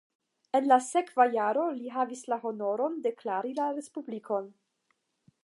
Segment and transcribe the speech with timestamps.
[0.59, 4.51] En la sekva jaro li havis la honoron deklari la respublikon.